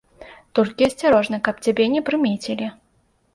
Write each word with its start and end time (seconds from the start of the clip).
Толькі 0.59 0.87
асцярожна, 0.87 1.39
каб 1.49 1.61
цябе 1.67 1.85
не 1.97 2.01
прымецілі. 2.09 2.71